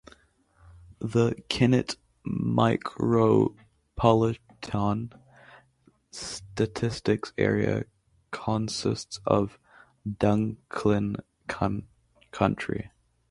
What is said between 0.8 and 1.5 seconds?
The